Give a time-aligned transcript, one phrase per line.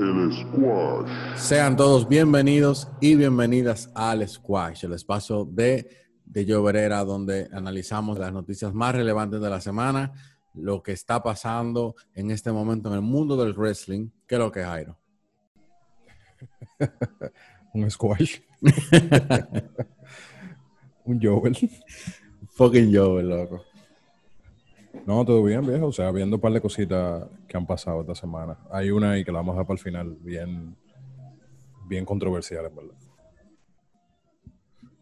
[0.00, 1.10] El Squash.
[1.36, 5.90] Sean todos bienvenidos y bienvenidas al Squash, el espacio de,
[6.24, 10.10] de Lloverera, donde analizamos las noticias más relevantes de la semana,
[10.54, 14.08] lo que está pasando en este momento en el mundo del wrestling.
[14.26, 14.98] ¿Qué es lo que es, Jairo?
[17.74, 18.38] Un squash.
[21.04, 21.58] Un Joel.
[22.54, 23.64] Fucking Joel, loco.
[25.06, 25.86] No, todo bien, viejo.
[25.86, 28.58] O sea, viendo un par de cositas que han pasado esta semana.
[28.70, 30.76] Hay una ahí que la vamos a dejar para el final, bien,
[31.88, 32.94] bien controversial, en verdad.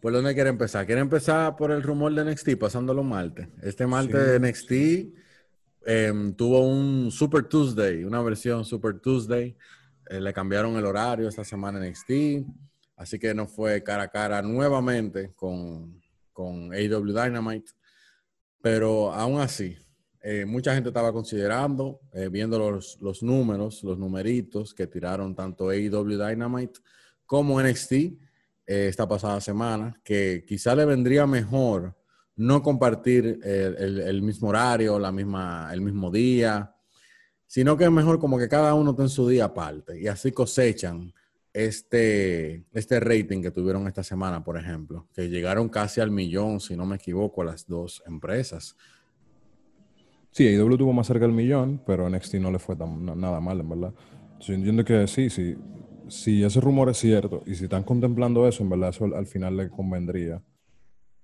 [0.01, 0.87] ¿Por dónde quiere empezar?
[0.87, 3.49] ¿Quiere empezar por el rumor de NXT, pasando los martes?
[3.63, 4.31] Este martes Sí.
[4.31, 4.73] de NXT
[5.87, 9.57] em, tuvo un Super Tuesday, una versión Super Tuesday.
[10.09, 12.47] Eh, le cambiaron el horario esta semana en NXT,
[12.97, 16.01] así que no fue cara a cara nuevamente con,
[16.33, 17.73] con AEW Dynamite.
[18.61, 19.77] Pero aún así,
[20.21, 25.69] eh, mucha gente estaba considerando, eh, viendo los, los números, los numeritos que tiraron tanto
[25.71, 26.81] AEW Dynamite
[27.25, 28.17] como NXT eh,
[28.67, 31.97] esta pasada semana, que quizá le vendría mejor
[32.37, 36.73] no compartir el, el- mismo horario, la misma, el mismo día,
[37.47, 41.13] sino que es mejor como que cada uno en su día aparte y así cosechan
[41.53, 46.77] este, este rating que tuvieron esta semana, por ejemplo, que llegaron casi al millón, si
[46.77, 48.77] no me equivoco, las dos empresas.
[50.31, 53.41] Sí, AEW tuvo más cerca del millón, pero NXT no le fue tan, na- nada
[53.41, 53.95] mal, en verdad.
[54.41, 55.57] Yo entiendo que sí, sí,
[56.09, 59.27] si ese rumor es cierto y si están contemplando eso, en verdad eso al, al
[59.27, 60.43] final le convendría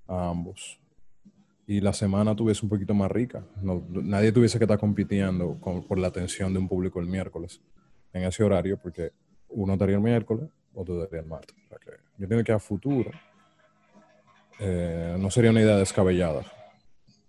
[0.08, 0.80] a ambos.
[1.66, 3.46] Y la semana tuviese un poquito más rica.
[3.62, 5.58] No, nadie tuviese que estar compitiendo
[5.88, 7.62] por la atención de un público el miércoles
[8.12, 9.12] en ese horario, porque
[9.54, 11.56] uno estaría el miércoles, otro estaría el martes.
[11.64, 13.10] O sea que yo entiendo que a futuro
[14.60, 16.44] eh, no sería una idea descabellada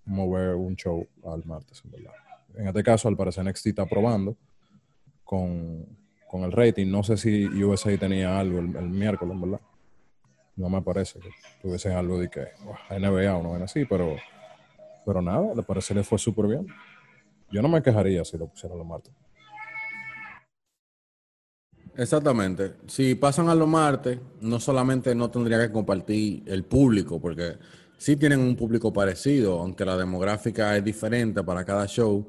[0.05, 2.13] mover un show al martes, en verdad.
[2.55, 4.37] En este caso, al parecer, NXT está probando
[5.23, 5.85] con,
[6.29, 6.89] con el rating.
[6.89, 9.59] No sé si USA tenía algo el, el miércoles, verdad.
[10.55, 11.29] No me parece que
[11.61, 14.16] tuviesen algo de que "Buah, NBA o no ven así, pero,
[15.05, 16.67] pero nada, al parecer le fue súper bien.
[17.51, 19.13] Yo no me quejaría si lo pusieran los martes.
[21.97, 22.73] Exactamente.
[22.88, 27.57] Si pasan a los martes, no solamente no tendría que compartir el público, porque
[27.97, 32.28] sí tienen un público parecido, aunque la demográfica es diferente para cada show,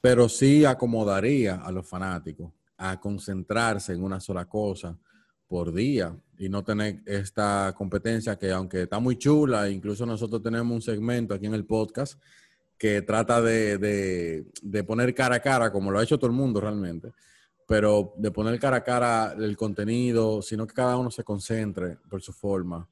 [0.00, 4.98] pero sí acomodaría a los fanáticos a concentrarse en una sola cosa
[5.46, 10.74] por día y no tener esta competencia que aunque está muy chula, incluso nosotros tenemos
[10.74, 12.20] un segmento aquí en el podcast
[12.76, 16.36] que trata de, de- de poner cara a cara, como lo ha hecho todo el
[16.36, 17.12] mundo realmente,
[17.66, 22.20] pero de poner cara a cara el contenido, sino que cada uno se concentre por
[22.20, 22.88] su forma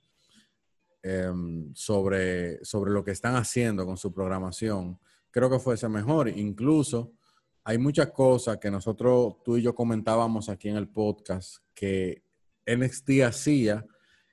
[1.03, 4.99] em, sobre, sobre lo que están haciendo con su programación,
[5.31, 6.29] creo que fuese mejor.
[6.29, 7.13] Incluso
[7.65, 12.23] hay muchas cosas que nosotros, tú y yo comentábamos aquí en el podcast que
[12.67, 13.87] NXT hacía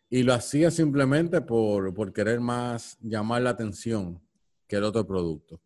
[0.09, 4.21] y lo hacía simplemente por, por querer más llamar la atención
[4.67, 5.61] que el otro producto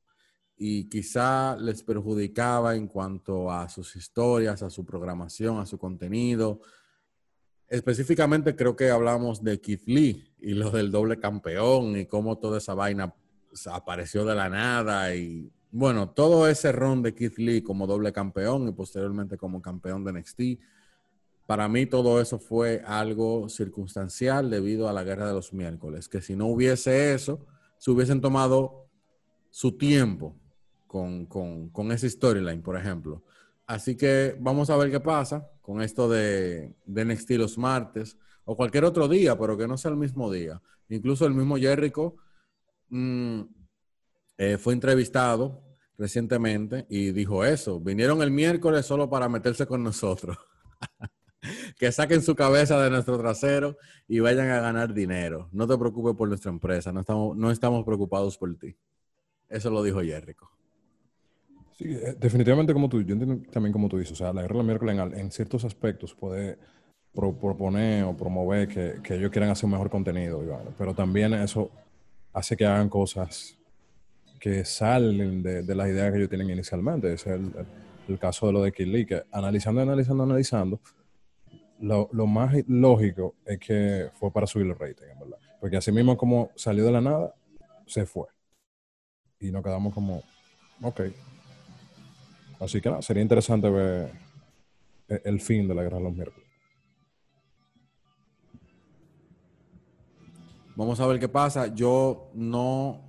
[0.65, 6.61] y quizá les perjudicaba en cuanto a sus historias, a su programación, a su contenido.
[7.67, 12.59] Específicamente creo que hablamos de Keith Lee y lo del doble campeón y cómo toda
[12.59, 13.13] esa vaina
[13.73, 18.65] apareció de la nada y bueno, todo ese ron de Keith Lee como doble campeón
[18.69, 20.41] y posteriormente como campeón de NXT.
[21.45, 26.21] Para mí todo eso fue algo circunstancial debido a la guerra de los miércoles, que
[26.21, 27.45] si no hubiese eso,
[27.77, 28.87] se hubiesen tomado
[29.49, 30.39] su tiempo
[30.93, 33.23] con, con, con esa storyline, por ejemplo.
[33.65, 38.15] Así que vamos a ver qué pasa con esto de, de NXT los martes
[38.45, 40.61] o cualquier otro día, pero que no sea el mismo día.
[40.89, 42.15] Incluso el mismo Jericho
[42.89, 43.41] mm,
[44.37, 45.63] eh, fue entrevistado
[45.97, 47.79] recientemente y dijo eso.
[47.79, 50.37] Vinieron el miércoles solo para meterse con nosotros.
[51.79, 53.77] que saquen su cabeza de nuestro trasero
[54.07, 55.49] y vayan a ganar dinero.
[55.53, 58.77] No te preocupes por nuestra empresa, no estamos, no estamos preocupados por ti.
[59.49, 60.52] Eso lo dijo Jericho.
[61.77, 64.57] Sí, eh, definitivamente como tú, yo entiendo también como tú dices, o sea, la guerra
[64.57, 66.57] del miércoles en, en ciertos aspectos puede
[67.13, 71.33] pro- proponer o promover que, que ellos quieran hacer un mejor contenido, vaina, pero también
[71.33, 71.71] eso
[72.33, 73.57] hace que hagan cosas
[74.39, 77.13] que salen de, de las ideas que ellos tienen inicialmente.
[77.13, 77.51] Ese es el,
[78.09, 80.79] el- caso de lo de Kid Lee, que analizando, analizando, analizando,
[81.79, 85.37] lo, lo más lógico es que fue para subir el rating, en verdad.
[85.59, 87.33] Porque así mismo como salió de la nada,
[87.85, 88.27] se fue.
[89.39, 90.23] Y nos quedamos como,
[90.81, 91.01] ok.
[92.63, 94.11] Así que nada, sería interesante ver
[95.09, 96.47] e- el fin de la guerra de los miércoles.
[100.75, 101.67] Vamos a ver qué pasa.
[101.67, 103.01] Yo no,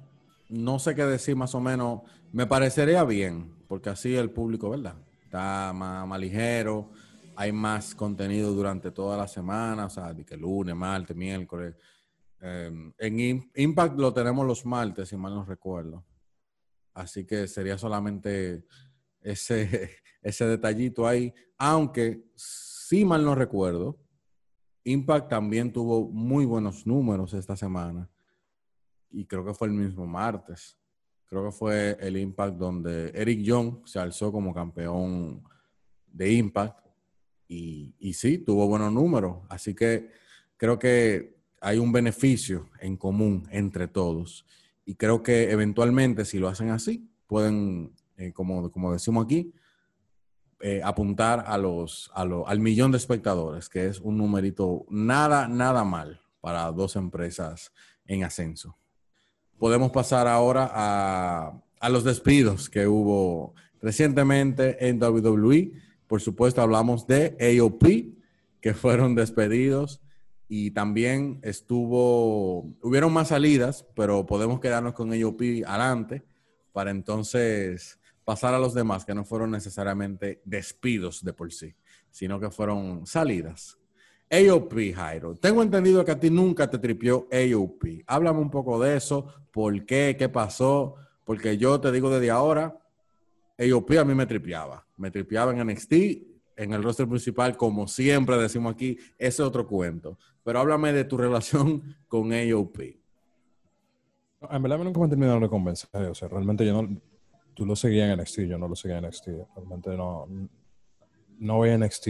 [0.48, 2.02] no sé qué decir más o menos.
[2.32, 4.96] Me parecería bien, porque así el público, ¿verdad?
[5.24, 6.90] Está más, ligero.
[7.36, 11.76] hay más contenido durante toda la semana, sea, de que lunes, martes, miércoles.
[12.40, 16.04] Em, en Impact lo tenemos los martes, si mal no recuerdo.
[16.92, 18.64] Así que sería solamente
[19.24, 19.90] ese,
[20.22, 21.34] ese detallito ahí.
[21.58, 23.98] Aunque, si mal no recuerdo,
[24.84, 28.08] Impact también tuvo muy buenos números esta semana.
[29.10, 30.76] Y creo que fue el mismo martes.
[31.26, 35.42] Creo que fue el Impact donde Eric Young se alzó como campeón
[36.06, 36.86] de Impact.
[37.48, 39.38] Y, y sí, tuvo buenos números.
[39.48, 40.10] Así que
[40.56, 44.44] creo que hay un beneficio en común entre todos.
[44.84, 49.52] Y creo que eventualmente, si lo hacen así, pueden, eh, como, como decimos aquí,
[50.60, 56.20] eh, apuntar a los, al millón de espectadores, que es un numerito nada, nada mal
[56.40, 57.72] para dos empresas
[58.06, 58.78] en ascenso.
[59.58, 65.72] Podemos pasar ahora a, a los despidos que hubo recientemente en WWE.
[66.06, 67.84] Por supuesto, hablamos de AOP,
[68.60, 70.00] que fueron despedidos
[70.48, 76.22] y también estuvo, hubieron más salidas, pero podemos quedarnos con AOP adelante
[76.72, 81.74] para entonces pasar a los demás que no fueron necesariamente despidos de por sí,
[82.10, 83.78] sino que fueron salidas.
[84.30, 85.34] AOP, Jairo.
[85.36, 88.02] Tengo entendido que a ti nunca te tripió AOP.
[88.06, 92.78] Háblame un poco de eso, por qué, qué pasó, porque yo te digo desde ahora,
[93.58, 94.86] AOP a mí me tripeaba.
[94.96, 95.92] Me tripeaba en NXT,
[96.56, 100.18] en el roster principal, como siempre decimos aquí, ese es otro cuento.
[100.42, 102.78] Pero háblame de tu relación con AOP.
[104.50, 105.88] En verdad me nunca me terminaron de convencer.
[105.92, 107.00] O sea, realmente yo no,
[107.54, 109.28] tú lo seguías en NXT, yo no lo seguía en NXT.
[109.56, 110.26] Realmente no,
[111.38, 112.08] no veía NXT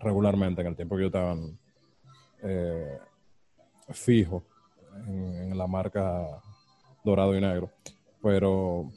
[0.00, 1.36] regularmente en el tiempo que yo estaba
[2.42, 2.98] eh,
[3.90, 4.44] fijo
[5.06, 6.26] en, la marca
[7.04, 7.70] dorado y negro.
[8.22, 8.90] Pero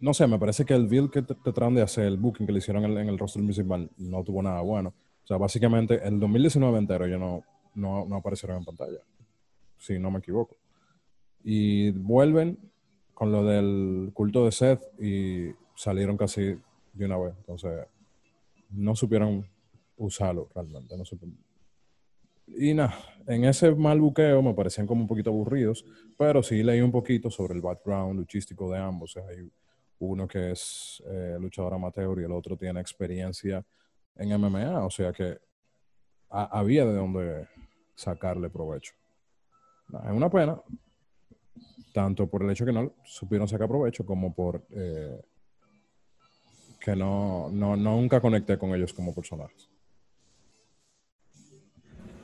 [0.00, 2.52] no sé, me parece que el build que te, tratan de hacer, el booking que
[2.52, 4.92] le hicieron en, el roster municipal, no tuvo nada bueno.
[5.22, 7.42] O sea, básicamente el 2019 entero ya no,
[7.74, 8.98] no, no aparecieron en pantalla,
[9.78, 10.56] si no me equivoco.
[11.42, 12.58] Y vuelven
[13.14, 16.58] con lo del culto de Seth y salieron casi
[16.92, 17.34] de una vez.
[17.38, 17.86] Entonces,
[18.70, 19.46] no supieron
[19.96, 20.96] usarlo realmente.
[20.96, 21.04] No
[22.48, 25.84] Y nada, en ese mal buqueo me parecían como un poquito aburridos,
[26.18, 29.16] pero sí leí un poquito sobre el background luchístico de ambos.
[29.16, 29.50] hay
[30.00, 33.64] uno que es eh, luchador amateur y el otro tiene experiencia
[34.16, 35.38] en MMA, o sea que
[36.28, 37.48] había de dónde
[37.94, 38.94] sacarle provecho.
[40.04, 40.60] es una pena,
[41.94, 45.22] tanto por el hecho que no supieron sacar provecho como por eh,
[46.80, 49.70] que no, no, nunca conecté con ellos como personajes.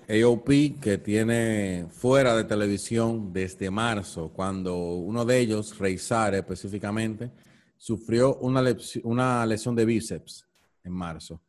[0.08, 7.30] AOP que tiene fuera de televisión desde marzo, cuando uno de ellos, Reizar específicamente,
[7.76, 8.64] sufrió una,
[9.04, 10.48] una lesión de bíceps
[10.82, 11.40] en marzo.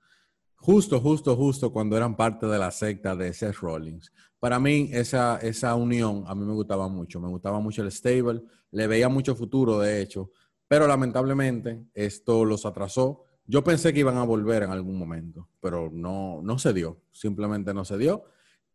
[0.58, 5.38] Justo, justo, justo cuando eran parte de la secta de Seth Rollins para mí esa,
[5.38, 8.42] esa unión a mí me gustaba mucho, me gustaba mucho el stable,
[8.72, 10.32] le veía mucho futuro de hecho,
[10.68, 13.24] pero lamentablemente esto los atrasó.
[13.46, 17.72] Yo pensé que iban a volver en algún momento, pero no, no se dio, simplemente
[17.72, 18.24] no se dio.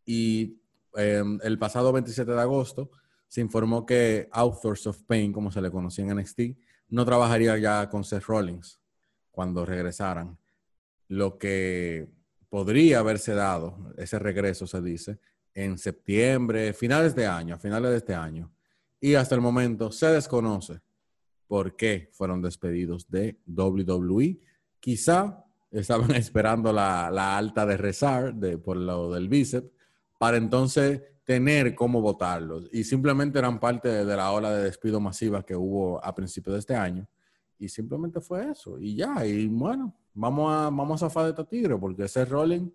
[0.05, 0.61] Y
[0.95, 2.89] em, el pasado 27 de agosto
[3.27, 6.39] se informó que Authors of Pain, como se le conocía en NXT,
[6.87, 8.79] no trabajaría ya con Seth Rollins
[9.31, 10.37] cuando regresaran.
[11.09, 12.07] Lo que
[12.47, 15.19] podría haberse dado, ese regreso se dice,
[15.57, 18.51] en septiembre, finales de año, a finales de este año.
[19.01, 20.81] Y hasta el momento se desconoce
[21.47, 24.39] por qué fueron despedidos de WWE.
[24.79, 29.67] Quizá estaban esperando la, alta de rezar de, por lo del bíceps
[30.19, 32.69] para entonces tener cómo votarlos.
[32.71, 36.59] Y simplemente eran parte de, la ola de despido masiva que hubo a principios de
[36.59, 37.07] este año.
[37.57, 38.77] Y simplemente fue eso.
[38.77, 42.69] Y ya, y bueno, vamos a, vamos a zafar tigre porque ese rolling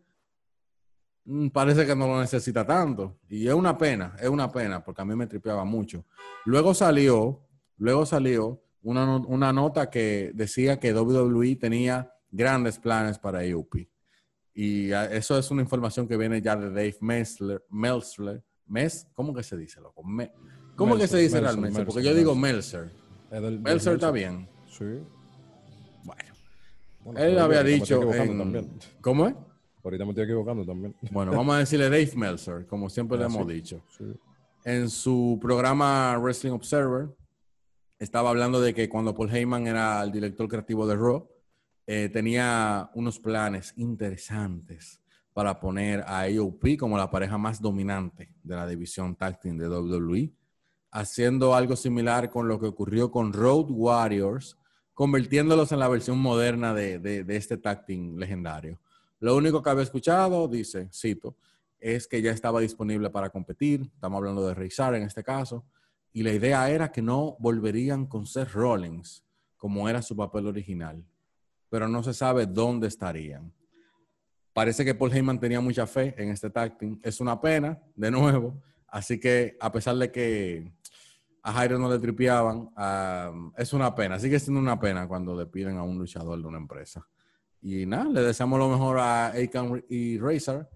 [1.52, 3.18] parece que no lo necesita tanto.
[3.28, 6.04] Y es una pena, es una pena, porque a mí me tripeaba mucho.
[6.44, 13.40] Luego salió, luego salió una, una nota que decía que WWE tenía grandes planes para
[13.40, 13.76] AOP.
[14.54, 17.64] Y eso es una información que viene ya de Dave Melsler.
[17.70, 20.02] Melsler Mes, ¿Cómo que se dice, loco?
[20.76, 21.84] ¿Cómo que se dice realmente?
[21.84, 22.90] porque yo digo Meltzer.
[23.30, 24.48] Meltzer está bien.
[24.66, 24.84] Sí.
[26.04, 27.18] Bueno.
[27.18, 28.00] él había dicho.
[29.02, 29.34] ¿Cómo es?
[29.84, 30.94] Ahorita me estoy equivocando también.
[31.10, 33.82] Bueno, vamos a decirle Dave Meltzer, como siempre le ah, hemos dicho.
[34.64, 37.08] En su programa Wrestling Observer,
[37.98, 41.28] estaba hablando de que cuando Paul Heyman era el director creativo de Raw,
[41.86, 45.00] eh, tenía unos planes interesantes
[45.32, 49.68] para poner a AOP como la pareja más dominante de la división tag team de
[49.68, 50.32] WWE,
[50.92, 54.56] haciendo algo similar con lo que ocurrió con Road Warriors,
[54.94, 58.78] convirtiéndolos en la versión moderna de, de este tag team legendario
[59.22, 61.36] Lo único que había escuchado, dice, cito,
[61.78, 63.82] es que ya estaba disponible para competir.
[63.94, 65.64] Estamos hablando de Razor en este caso.
[66.12, 69.22] Y la idea era que no volverían con Seth Rollins,
[69.56, 71.06] como era su papel original.
[71.70, 73.52] Pero no se sabe dónde estarían.
[74.52, 76.98] Parece que Paul Heyman tenía mucha fe en este team.
[77.00, 78.60] Es una pena, de nuevo.
[78.88, 80.72] Así que a pesar de que
[81.44, 82.70] a Jairo no le tripeaban,
[83.56, 84.18] es una pena.
[84.18, 87.06] Sigue siendo una pena cuando le piden a un luchador de una empresa.
[87.62, 90.68] Y nada, le deseamos lo mejor a Akon y Razor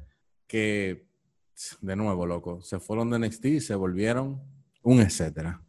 [0.47, 1.09] que,
[1.81, 4.41] de nuevo, loco, se fueron de NXT y se volvieron
[4.83, 5.61] un etcétera.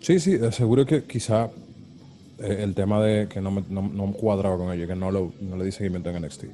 [0.00, 1.46] Sí, sí, seguro que quizá
[2.38, 5.56] eh, el tema de que no, me, no, cuadraba con ellos, que no, lo, no,
[5.56, 6.44] le di seguimiento en NXT.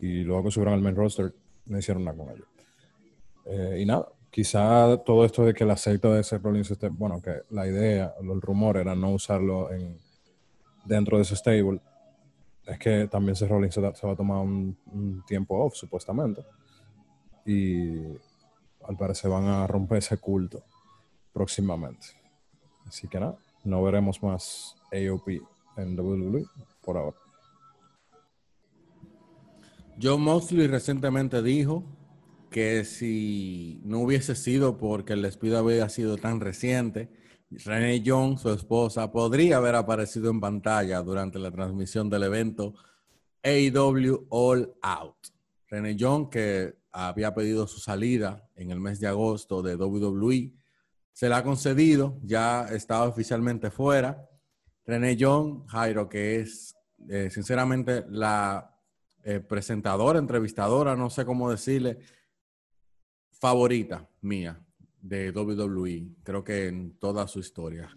[0.00, 1.32] Y luego que subieron al main roster,
[1.66, 2.48] no hicieron nada con ellos.
[3.44, 7.22] Eh, y nada, quizá todo esto de que la secta de ese Rollins esté, bueno,
[7.22, 9.96] que la idea, el rumor era no usarlo en,
[10.84, 11.80] dentro de ese stable,
[12.66, 16.44] es que también Seth Rollins se, va a tomar un, tiempo off, supuestamente.
[17.44, 17.96] Y
[18.86, 20.64] al parecer van a romper ese culto
[21.32, 22.08] próximamente.
[22.86, 25.28] Así que nada, no veremos más AOP
[25.76, 26.44] en WWE
[26.82, 27.16] por ahora.
[30.00, 31.84] John Moxley recientemente dijo
[32.50, 37.08] que si no hubiese sido porque el despido había sido tan reciente,
[37.50, 42.74] René Young, su esposa, podría haber aparecido en pantalla durante la transmisión del evento
[43.42, 45.28] AEW All Out.
[45.68, 50.54] René Young, que había pedido su salida en el mes de agosto de WWE,
[51.12, 54.28] se la ha concedido, ya estaba oficialmente fuera.
[54.84, 56.76] René Young, Jairo, que es
[57.08, 58.76] eh, sinceramente la
[59.22, 61.98] eh, presentadora, entrevistadora, no sé cómo decirle,
[63.30, 64.65] favorita mía
[65.08, 67.88] de WWE, creo que en toda su historia.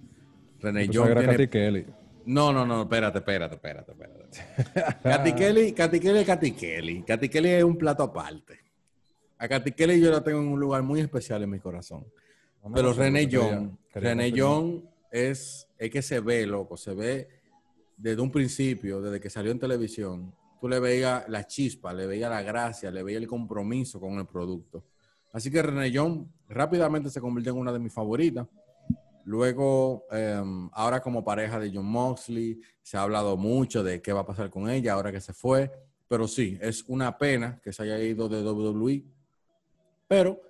[0.60, 1.50] René Young tiene...
[1.50, 1.86] Kelly.
[2.26, 5.02] No, no, no, espérate, espérate, espérate, espérate.
[5.02, 7.04] Katy Kelly, Katy Kelly, Katy Kelly.
[7.04, 8.60] Katy Kelly es un plato aparte.
[9.40, 12.06] A Katy Kelly yo la tengo en un lugar muy especial en mi corazón.
[12.74, 17.30] Pero René Young, René Young es, es que se ve, loco, se ve
[17.98, 20.36] desde un principio, desde que salió en televisión.
[20.60, 24.28] Tú le veías la chispa, le veías la gracia, le veías el compromiso con el
[24.28, 24.84] producto.
[25.32, 28.48] Así que René Young rápidamente se convirtió en una de mis favoritas.
[29.26, 34.22] Luego, em, ahora como pareja de John Moxley, se ha hablado mucho de qué va
[34.22, 35.72] a pasar con ella ahora que se fue.
[36.08, 39.06] Pero sí, es una pena que se haya ido de WWE.
[40.08, 40.42] Pero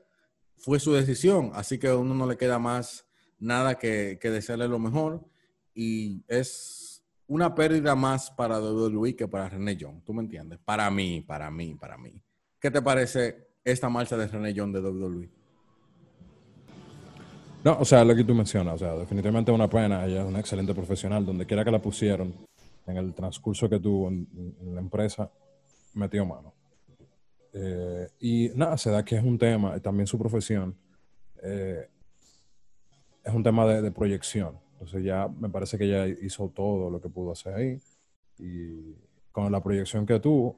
[0.58, 3.06] fue su decisión, así que a uno no le queda más
[3.38, 5.26] nada que, que desearle lo mejor.
[5.74, 10.02] Y es una pérdida más para WWE que para René Young.
[10.06, 10.60] ¿Tú me entiendes?
[10.64, 12.22] Para mí, para mí, para mí.
[12.60, 15.30] ¿Qué te parece esta marcha de René John de WWE.
[17.64, 20.40] No, o sea, lo que tú mencionas, o sea, definitivamente una pena, ella es una
[20.40, 22.34] excelente profesional, donde quiera que la pusieron,
[22.88, 24.28] en el transcurso que tuvo en,
[24.74, 25.30] la empresa,
[25.94, 26.54] metió mano.
[27.52, 30.76] Eh, y nada, se da que es un tema, también su profesión,
[31.44, 31.88] eh,
[33.24, 34.58] es un tema de, de, proyección.
[34.74, 37.82] Entonces ya me parece que ella hizo todo lo que pudo hacer ahí
[38.38, 38.96] y
[39.34, 40.58] con la proyección que tuvo,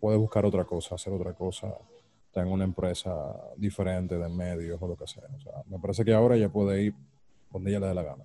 [0.00, 1.68] puede buscar otra cosa, hacer otra cosa
[2.32, 3.12] está en una empresa
[3.58, 5.24] diferente de medios o lo que sea.
[5.36, 6.94] O sea, me parece que ahora ella puede ir
[7.52, 8.24] donde ella le dé la gana.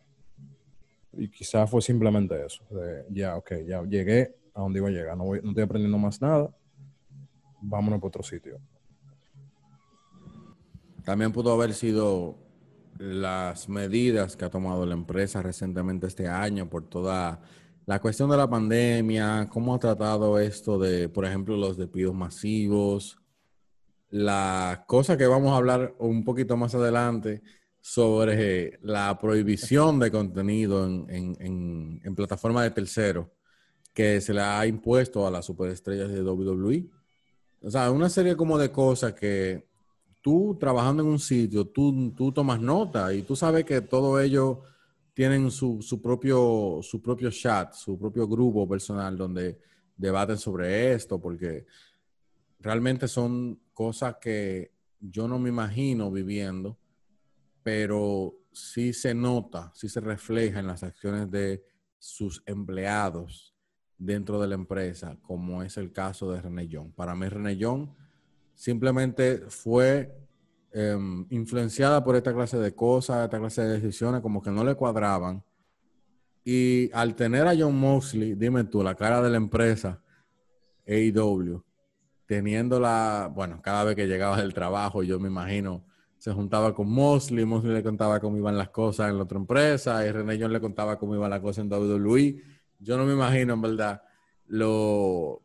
[1.11, 2.63] Y quizás fue simplemente eso,
[3.09, 6.21] ya, ok, ya llegué a donde iba a llegar, no, voy, no estoy aprendiendo más
[6.21, 6.49] nada,
[7.59, 8.61] vámonos para otro sitio.
[11.03, 12.37] También pudo haber sido
[12.99, 17.41] las medidas que ha tomado la empresa recientemente este año por toda
[17.85, 23.17] la cuestión de la pandemia, cómo ha tratado esto de, por ejemplo, los despidos masivos,
[24.09, 27.41] la cosa que vamos a hablar un poquito más adelante
[27.81, 31.37] sobre la prohibición de contenido en,
[32.03, 33.27] en, plataformas de terceros
[33.93, 36.89] que se le ha impuesto a las superestrellas de WWE.
[37.61, 39.67] O sea, una serie como de cosas que
[40.21, 44.61] tú trabajando en un sitio, tú, tú tomas nota y tú sabes que todo ello
[45.13, 49.59] tienen su, su, propio, su propio chat, su propio grupo personal donde
[49.95, 51.65] debaten sobre esto, porque
[52.59, 56.77] realmente son cosas que yo no me imagino viviendo,
[57.63, 61.63] pero sí se nota, sí se refleja en las acciones de
[61.99, 63.55] sus empleados
[63.97, 66.91] dentro de la empresa, como es el caso de René Young.
[66.93, 67.89] Para mí, René Young
[68.53, 70.15] simplemente fue
[70.71, 74.75] em, influenciada por esta clase de cosas, esta clase de decisiones, como que no le
[74.75, 75.43] cuadraban.
[76.43, 80.01] Y al tener a John Moxley, dime tú, la cara de la empresa,
[80.87, 81.61] AEW,
[82.27, 85.83] teniendo la, bueno, cada vez que llegaba del trabajo, yo me imagino,
[86.17, 90.05] se juntaba con Mosley, Mosley le contaba cómo iban las cosas en la otra empresa,
[90.05, 92.43] y René John le contaba cómo iban las cosas en WWE.
[92.79, 94.01] Yo no me imagino, en verdad,
[94.47, 95.41] lo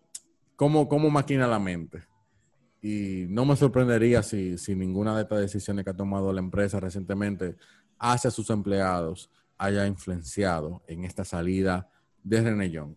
[0.56, 2.02] cómo, cómo maquina la mente.
[2.80, 6.80] Y no me sorprendería si, si ninguna de estas decisiones que ha tomado la empresa
[6.80, 7.56] recientemente
[7.98, 11.88] hacia sus empleados haya influenciado en esta salida
[12.24, 12.96] de René Young.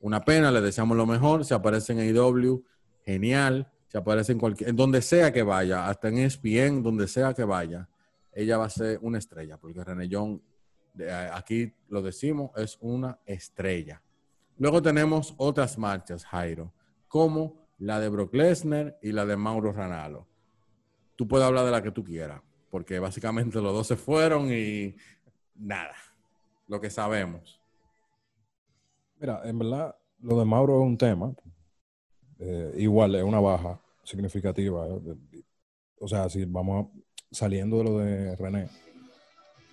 [0.00, 1.44] Una pena, le deseamos lo mejor.
[1.44, 2.62] Se aparece en AEW,
[3.04, 3.70] genial.
[3.88, 7.44] Se aparece en cualquier, en donde sea que vaya, hasta en ESPN, donde sea que
[7.44, 7.88] vaya,
[8.32, 10.40] ella va a ser una estrella, porque René Young,
[11.32, 14.02] aquí lo decimos, es una estrella.
[14.58, 16.72] Luego tenemos otras marchas, Jairo,
[17.06, 20.26] como la de Brock Lesnar y la de Mauro Ranalo.
[21.16, 24.96] Tú puedes hablar de la que tú quieras, porque básicamente los dos se fueron y
[25.54, 25.94] nada,
[26.66, 27.60] lo que sabemos.
[29.20, 31.32] Mira, en verdad, lo de Mauro es un tema.
[32.46, 34.86] Eh, igual es una baja significativa.
[35.98, 36.88] O sea, si vamos
[37.30, 38.68] saliendo de lo de René,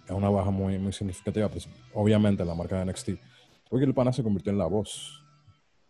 [0.05, 1.49] es una baja muy, muy significativa.
[1.49, 3.09] Pues, obviamente, la marca de NXT.
[3.69, 5.21] Porque el pana se convirtió en la voz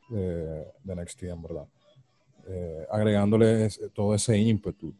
[0.10, 1.68] de, NXT, en verdad.
[2.48, 4.94] Eh, agregándole todo ese ímpetu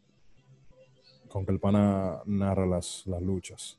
[1.28, 3.78] con que el pana narra las, las luchas.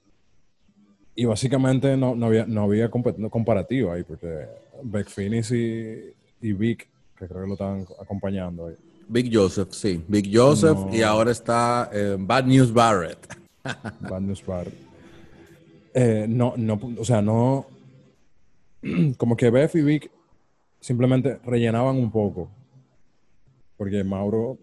[1.16, 4.48] Y básicamente no, no había, no había comparativo ahí, porque
[4.82, 8.76] Beck Finis y, y Vic, que creo que lo estaban acompañando ahí.
[9.08, 10.04] Big Joseph, sí.
[10.08, 13.28] Big Joseph y ahora está eh, Bad News Barrett.
[13.64, 14.78] Bad News Barrett.
[15.94, 17.68] Eh, no, no, o sea, no.
[19.18, 20.12] Como que Beth y Vic
[20.80, 22.50] simplemente rellenaban un poco.
[23.78, 24.58] Porque Mauro.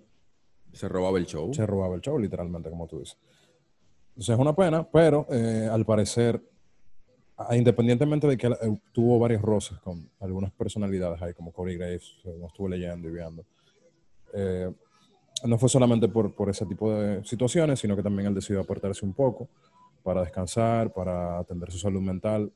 [0.72, 1.52] Se robaba el show.
[1.52, 3.18] Se robaba el show, literalmente, como tú dices.
[4.10, 6.40] Entonces es una pena, pero eh, al parecer,
[7.52, 12.46] independientemente de que eh, tuvo varios roces con algunas personalidades ahí, como Corey Graves, no
[12.46, 13.44] estuve leyendo y viendo,
[14.34, 14.70] eh,
[15.44, 19.04] no fue solamente por, por, ese tipo de situaciones, sino que también él decidió apartarse
[19.04, 19.48] un poco
[20.02, 22.52] para descansar, para atender su salud mental.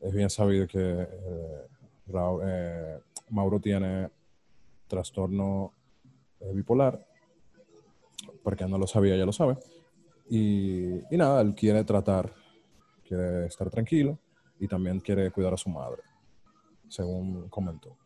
[0.00, 1.06] es bien sabido que
[3.30, 4.08] Mauro tiene
[4.86, 5.72] trastorno
[6.54, 7.04] bipolar,
[8.42, 9.58] porque no lo sabía, ya lo sabe.
[10.28, 12.32] Y, nada, él quiere tratar,
[13.06, 14.18] quiere estar tranquilo
[14.58, 16.02] y también quiere cuidar a su madre,
[16.88, 17.96] según comentó.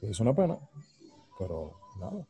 [0.00, 0.58] Es una pena,
[1.38, 2.26] pero nada.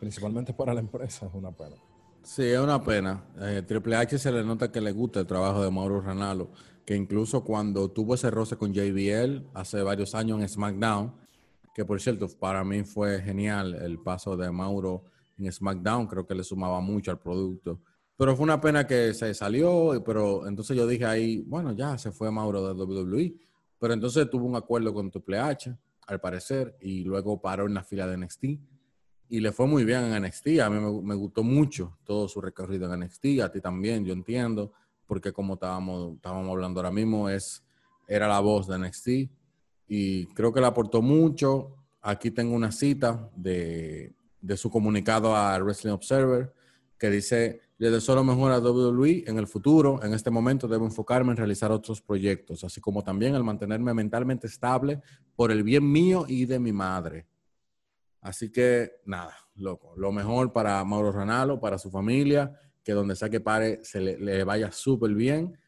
[0.00, 1.76] Principalmente para la empresa es una pena.
[2.22, 3.24] Sí, es una pena.
[3.40, 6.50] Eh, Triple H se le nota que le gusta el trabajo de Mauro Ranalo,
[6.84, 11.12] que incluso cuando tuvo ese roce con JBL hace varios años en SmackDown,
[11.74, 15.04] que por cierto, para mí fue genial el paso de Mauro
[15.38, 17.80] en SmackDown, creo que le sumaba mucho al producto.
[18.16, 22.12] Pero fue una pena que se salió, pero entonces yo dije ahí, bueno, ya se
[22.12, 23.34] fue Mauro de WWE.
[23.78, 27.82] Pero entonces tuvo un acuerdo con Triple H, al parecer, y luego paró en la
[27.82, 28.44] fila de NXT.
[29.28, 30.60] Y le fue muy bien en NXT.
[30.60, 34.72] A mí me, gustó mucho todo su recorrido en NXT, a ti también, yo entiendo,
[35.06, 37.64] porque como estábamos, estábamos hablando ahora mismo, es,
[38.06, 39.08] era la voz de NXT.
[39.88, 41.76] Y creo que le aportó mucho.
[42.02, 46.52] Aquí tengo una cita de de su comunicado a Wrestling Observer,
[46.98, 50.00] que dice, le deseo mejor a WWE en el futuro.
[50.04, 54.46] En este momento debo enfocarme en realizar otros proyectos, así como también el mantenerme mentalmente
[54.46, 55.02] estable
[55.34, 57.26] por el bien mío y de mi madre.
[58.20, 63.28] Así que, nada, loco, lo mejor para Mauro Ranalo, para su familia, que donde sea
[63.28, 65.58] que pare se le, le vaya súper bien.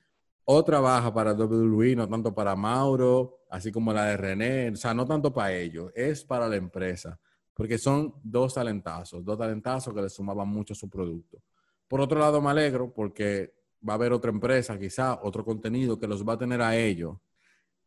[0.44, 4.94] Otra baja para WWE, no tanto para Mauro, así como la de René, o sea,
[4.94, 7.18] no tanto para ellos, es para la empresa
[7.54, 11.40] porque son dos talentazos, dos talentazos que le sumaban mucho a su producto.
[11.88, 13.54] Por otro lado, me alegro porque
[13.86, 17.18] va a haber otra empresa, quizá otro contenido que los va a tener a ellos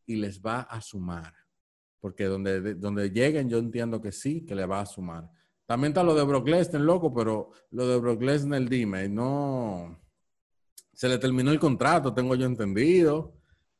[0.06, 1.34] y les va a sumar.
[2.00, 5.30] Porque donde, donde lleguen, yo entiendo que sí, que le va a sumar.
[5.66, 10.00] También está lo de Brock Lesnar, loco, pero lo de Brock Lesnar, dime, no.
[10.94, 13.34] Se le terminó el contrato, tengo yo entendido.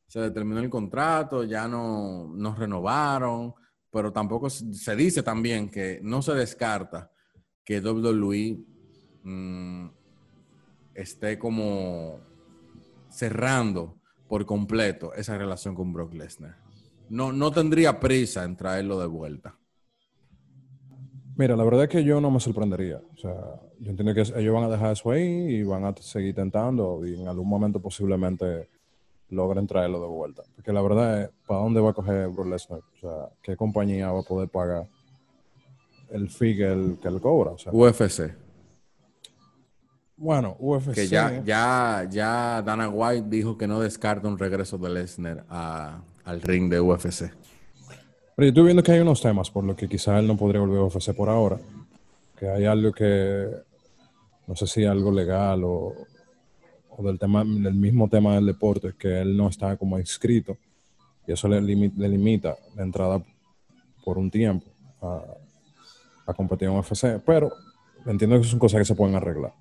[0.06, 3.54] Se le terminó el contrato, ya no nos renovaron
[3.90, 7.10] pero tampoco se dice también que no se descarta
[7.64, 8.58] que WWE
[9.22, 9.88] mm,
[10.98, 12.20] esté como
[13.08, 13.96] cerrando
[14.28, 16.56] por completo esa relación con Brock Lesnar.
[17.08, 19.56] No, no tendría prisa en traerlo de vuelta.
[21.36, 23.00] Mira, la verdad es que yo no me sorprendería.
[23.14, 23.32] O sea,
[23.78, 27.14] yo entiendo que ellos van a dejar eso ahí y van a seguir tentando y
[27.14, 28.68] en algún momento posiblemente
[29.30, 30.42] logren traerlo de vuelta.
[30.56, 32.80] Porque la verdad es, ¿para dónde va a coger Brock Lesnar?
[32.80, 34.88] O sea, ¿qué compañía va a poder pagar
[36.10, 37.52] el fee que él, que cobra?
[37.70, 38.47] UFC.
[40.18, 40.94] Bueno, UFC.
[40.94, 46.42] Que ya, ya, ya Dana White dijo que no descarta un regreso de Lesnar al
[46.42, 47.30] ring de UFC.
[48.34, 50.60] Pero yo estoy viendo que hay unos temas por los que quizás él no podría
[50.60, 51.58] volver a UFC por ahora.
[52.36, 53.48] Que hay algo que,
[54.48, 55.94] no sé si algo legal o,
[56.98, 60.56] del tema, del mismo tema del deporte, que él no está como inscrito
[61.28, 63.22] y eso le, limita la entrada
[64.04, 64.66] por un tiempo
[65.00, 65.22] a,
[66.26, 67.52] a competir en UFC, pero
[68.06, 69.52] entiendo que son cosas que se pueden arreglar.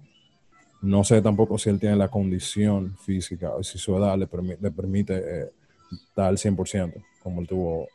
[0.81, 4.27] No sé tampoco si él tiene la condición física o si su edad le,
[4.59, 5.51] le permite eh,
[6.15, 7.87] dar el 100%, como él tuvo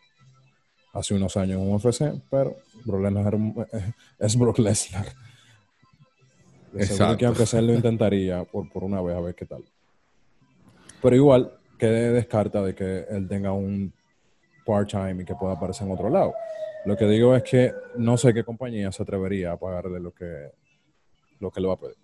[0.93, 3.37] hace unos años en UFC, pero Brock Lesnar
[4.19, 5.07] es Brock Lesnar.
[6.81, 9.63] Seguro que aunque sea lo intentaría por, por una vez a ver qué tal.
[11.03, 13.93] Pero igual, que descarta de que él tenga un
[14.65, 16.35] part-time y que pueda aparecer en otro lado.
[16.85, 20.51] Lo que digo es que no sé qué compañía se atrevería a pagarle lo que,
[21.41, 21.97] lo que le va a pedir.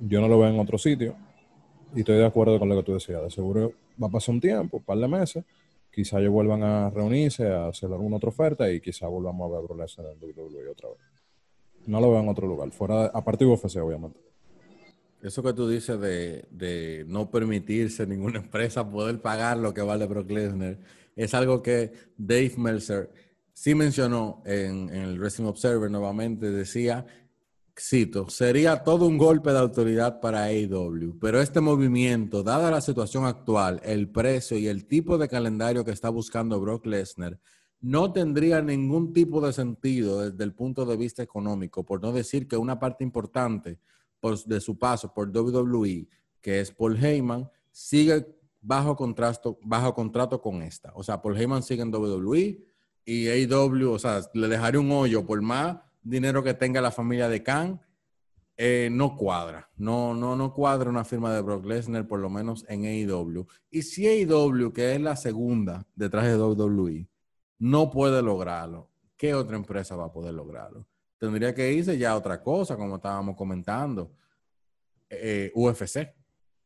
[0.00, 1.14] Yo no lo veo en otro sitio
[1.94, 3.22] y estoy de acuerdo con lo que tú decías.
[3.22, 5.44] De seguro va a pasar un tiempo, un par de meses,
[5.90, 9.64] quizá ellos vuelvan a reunirse, a hacer alguna otra oferta y quizá volvamos a ver
[9.68, 10.98] Brock en el WWE otra vez.
[11.86, 14.18] No lo veo en otro lugar, fuera, aparte de UFC, obviamente.
[15.22, 20.06] Eso que tú dices de, de, no permitirse ninguna empresa poder pagar lo que vale
[20.06, 20.78] Brock Lesnar
[21.14, 23.10] es algo que Dave Meltzer
[23.52, 26.50] sí mencionó en, en, el Wrestling Observer nuevamente.
[26.50, 27.06] Decía,
[27.78, 33.24] cito, sería todo un golpe de autoridad para AEW, pero este movimiento, dada la situación
[33.24, 37.38] actual, el precio y el tipo de calendario que está buscando Brock Lesnar,
[37.80, 42.46] no tendría ningún tipo de sentido desde el punto de vista económico, por no decir
[42.46, 43.78] que una parte importante
[44.46, 46.06] de su paso por WWE,
[46.40, 48.24] que es Paul Heyman, sigue
[48.60, 50.92] bajo contrato, bajo contrato con esta.
[50.94, 52.62] O sea, Paul Heyman sigue en WWE
[53.04, 57.28] y AEW, o sea, le dejaré un hoyo por más dinero que tenga la familia
[57.28, 57.80] de Khan,
[58.56, 59.70] eh, no cuadra.
[59.76, 63.46] No, no, no cuadra una firma de Brock Lesnar, por lo menos en AEW.
[63.70, 67.08] Y si AEW, que es la segunda detrás de WWE,
[67.58, 70.86] no puede lograrlo, ¿qué otra empresa va a poder lograrlo?
[71.18, 74.12] Tendría que irse ya a otra cosa, como estábamos comentando.
[75.08, 76.12] Eh, UFC.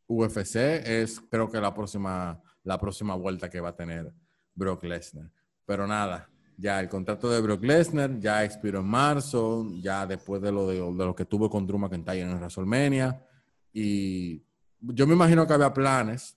[0.06, 4.12] UFC es, creo que la próxima, la próxima vuelta que va a tener
[4.54, 5.30] Brock Lesnar.
[5.66, 10.52] Pero nada, ya el contrato de Brock Lesnar ya expiró en marzo, ya después de
[10.52, 13.22] lo, de, lo que tuvo con Drew McIntyre en WrestleMania.
[13.72, 14.42] Y
[14.80, 16.36] yo me imagino que había planes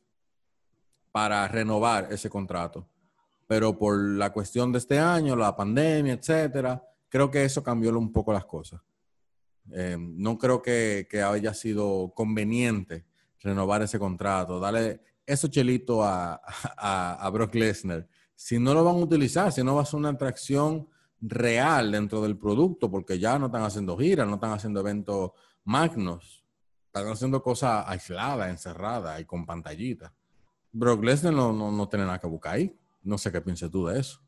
[1.12, 2.88] para renovar ese contrato
[3.50, 8.14] pero por la cuestión de este año, la pandemia, etcétera, creo que eso cambió un
[8.14, 8.80] poco las cosas.
[9.72, 13.06] Eh, no creo que, haya sido conveniente
[13.40, 16.40] renovar ese contrato, darle eso chelito a,
[16.78, 18.08] a, Brock Lesnar.
[18.40, 20.88] Si no lo van a utilizar, si no va a ser una atracción
[21.20, 25.32] real dentro del producto, porque ya no están haciendo giras, no están haciendo eventos
[25.66, 26.46] magnos,
[26.86, 30.14] están haciendo cosas aisladas, encerradas y con pantallitas.
[30.72, 32.74] Brock Lesnar no, no, no tiene nada que buscar ahí.
[33.04, 34.22] No sé qué piensas tú de eso.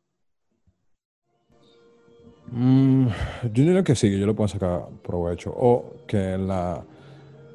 [2.47, 3.08] Mm,
[3.43, 5.54] yo diría que sí, que yo le puedo sacar provecho.
[5.56, 6.84] O que la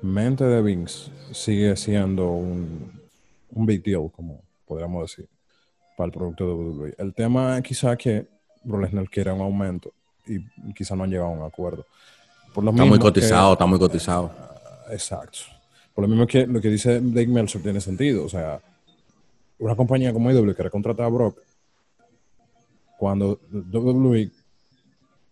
[0.01, 2.99] mente de Vince sigue siendo un,
[3.51, 5.29] un big deal, como podríamos decir,
[5.97, 6.95] para el producto de WWE.
[6.99, 8.27] El tema es quizá que
[8.63, 9.93] Brock Lesnar quiere un aumento
[10.27, 10.41] y
[10.75, 11.87] quizá no han llegado a un acuerdo.
[12.55, 14.31] Por lo está muy cotizado, está muy cotizado.
[14.91, 15.39] exacto.
[15.95, 18.25] Por lo mismo que lo que dice Dave Meltzer tiene sentido.
[18.25, 18.61] O sea,
[19.59, 21.39] una compañía como IW quiere contratar a Brock,
[22.99, 24.31] cuando WWE,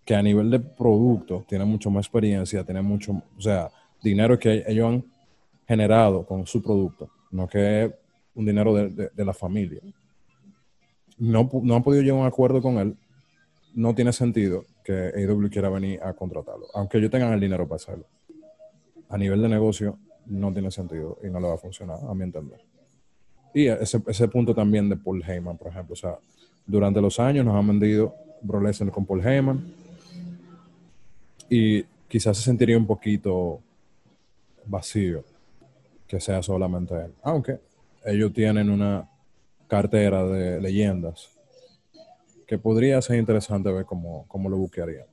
[0.04, 3.70] que a nivel de producto tiene mucho más experiencia, tiene mucho, o sea,
[4.02, 5.04] dinero que ellos han
[5.66, 7.92] generado con su producto, no que
[8.34, 9.80] un dinero de, la familia.
[11.18, 12.96] No, no han podido llegar a un acuerdo con él,
[13.74, 17.76] no tiene sentido que AEW quiera venir a contratarlo, aunque ellos tengan el dinero para
[17.76, 18.04] hacerlo.
[19.08, 22.24] A nivel de negocio, no tiene sentido y no le va a funcionar, a mi
[22.24, 22.60] entender.
[23.52, 25.92] Y ese, ese punto también de Paul Heyman, por ejemplo.
[25.92, 26.18] O sea,
[26.66, 29.64] durante los años nos han vendido Bro con Paul Heyman.
[31.48, 33.60] Y quizás se sentiría un poquito
[34.66, 35.24] vacío
[36.06, 37.12] que sea solamente él.
[37.22, 37.58] Aunque
[38.04, 39.08] ellos tienen una
[39.74, 41.30] cartera de leyendas
[42.46, 45.06] que podría ser interesante ver cómo, cómo lo buscarían.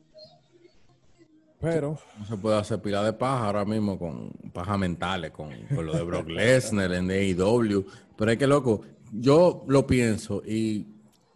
[1.59, 1.97] Pero.
[2.19, 6.03] No se puede hacer pila de paja ahora mismo con paja mentales, con, lo de
[6.03, 7.85] Brock Lesnar en AEW.
[8.15, 10.85] Pero es que, loco, yo lo pienso y,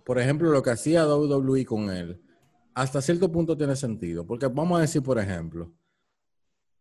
[0.04, 2.22] por ejemplo, lo que hacía WWE con él,
[2.76, 4.24] hasta cierto punto tiene sentido.
[4.28, 5.72] Porque vamos a decir, por ejemplo,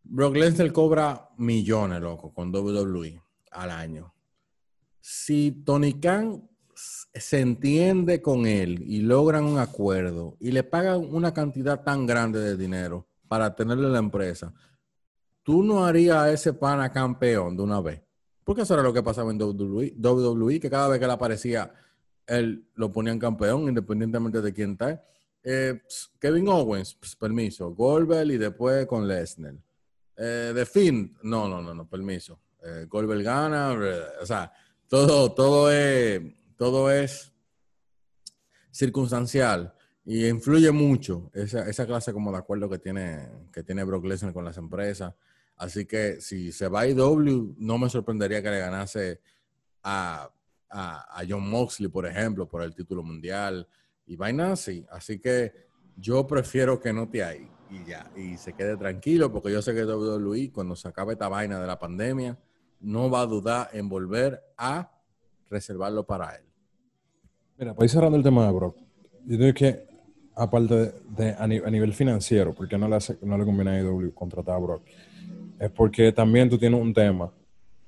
[0.02, 3.18] Brock Lesnar cobra millones, loco, con WWE
[3.50, 4.13] al año.
[5.06, 11.34] Si Tony Khan se entiende con él y logran un acuerdo y le pagan una
[11.34, 14.54] cantidad tan grande de dinero, para tenerle la empresa,
[15.42, 18.00] tú no harías a ese pana campeón de una vez.
[18.44, 21.70] Porque eso era lo que pasaba en WWE, que cada vez que le aparecía,
[22.26, 25.04] él lo ponían campeón, independientemente de quién está.
[25.42, 25.82] Eh,
[26.18, 27.74] Kevin Owens, permiso.
[27.74, 29.56] Goldberg y después con Lesnar.
[30.16, 32.40] Eh, The Finn, no, no, no, no, permiso.
[32.62, 33.76] Eh, Goldberg gana,
[34.22, 34.50] o sea,
[34.94, 36.22] todo, todo es,
[36.56, 37.32] todo es
[38.70, 39.74] circunstancial.
[40.04, 44.32] Y influye mucho esa, esa clase como de acuerdo que tiene, que tiene Brock Lesnar
[44.32, 45.12] con las empresas.
[45.56, 49.20] Así que si se va a IW, no me sorprendería que le ganase
[49.82, 50.30] a,
[50.70, 53.66] a, John Moxley, por ejemplo, por el título mundial
[54.06, 54.86] y vaina así.
[54.92, 59.50] Así que yo prefiero que no te ahí y ya, y se quede tranquilo, porque
[59.50, 62.38] yo sé que WWE, cuando se acabe esta vaina de la pandemia,
[62.84, 64.90] no va a dudar en volver a
[65.50, 66.42] reservarlo para él.
[67.58, 68.76] Mira, para ir cerrando el tema de Brock,
[69.26, 69.86] yo digo que,
[70.34, 74.58] aparte de, a, nivel financiero, porque no le, no le conviene a IW contratar a
[74.58, 74.82] Brock,
[75.58, 77.32] es porque también tú tienes un tema,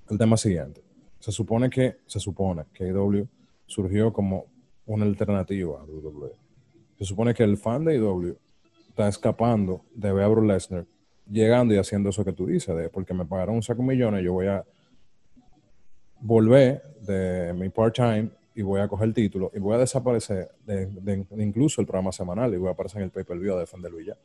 [0.08, 0.82] el tema siguiente.
[1.18, 3.26] Se supone que, se supone que IW
[3.66, 4.46] surgió como
[4.86, 6.32] una alternativa a WWE.
[6.98, 8.36] Se supone que el fan de IW
[8.88, 10.86] está escapando de ver a Brock Lesnar
[11.30, 14.24] llegando y haciendo eso que tú dices, de porque me pagaron un saco de millones,
[14.24, 14.64] yo voy a
[16.26, 21.26] volver de mi part-time y voy a coger el título y voy a desaparecer de,
[21.38, 24.16] incluso el programa semanal y voy a aparecer en el pay-per-view a defenderlo ya.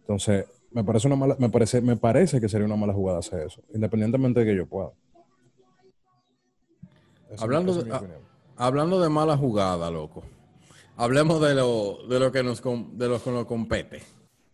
[0.00, 3.46] Entonces, me parece una mala, me parece, me parece que sería una mala jugada hacer
[3.46, 4.90] eso, independientemente de que yo pueda.
[7.38, 7.92] hablando, de,
[8.56, 10.22] hablando de mala jugada, loco.
[10.96, 14.02] Hablemos de lo, de lo que nos de lo que nos compete.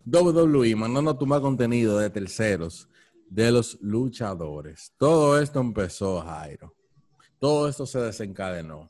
[0.05, 2.89] WWE mandando a tomar contenido de terceros
[3.31, 4.93] de los luchadores.
[4.97, 6.75] Todo esto empezó, Jairo.
[7.39, 8.89] Todo esto se desencadenó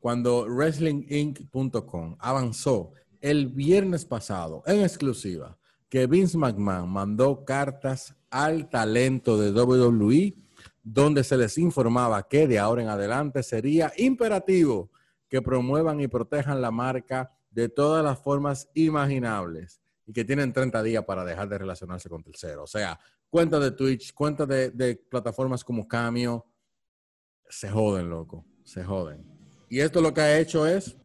[0.00, 5.56] cuando WrestlingInc.com avanzó el viernes pasado en exclusiva
[5.88, 10.36] que Vince McMahon mandó cartas al talento de WWE
[10.82, 14.90] donde se les informaba que de ahora en adelante sería imperativo
[15.28, 19.77] que promuevan y protejan la marca de todas las formas imaginables
[20.08, 22.64] y que tienen 30 días para dejar de relacionarse con terceros.
[22.64, 22.98] O sea,
[23.30, 26.50] cuentas de Twitch, cuentas de, plataformas como Cameo,
[27.48, 29.24] se joden, loco, se joden.
[29.68, 30.96] Y esto lo que ha hecho es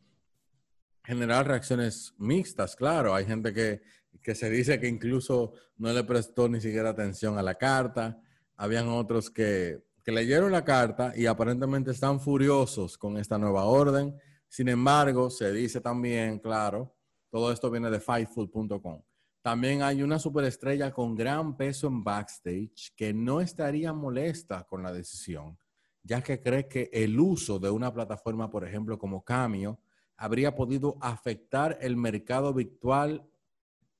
[1.04, 3.14] generar reacciones mixtas, claro.
[3.14, 3.82] Hay gente que,
[4.24, 8.20] que se dice que incluso no le prestó ni siquiera atención a la carta.
[8.56, 14.16] Habían otros que que leyeron la carta y aparentemente están furiosos con esta nueva orden.
[14.50, 16.94] Sin embargo, se dice también, claro,
[17.34, 19.02] todo esto viene de fightful.com.
[19.42, 24.94] También hay una superestrella con gran peso en backstage que no estaría molesta con la
[24.94, 25.58] decisión,
[26.04, 29.80] ya que cree que el uso de una plataforma, por ejemplo, como Cameo,
[30.16, 33.28] habría podido afectar el mercado virtual,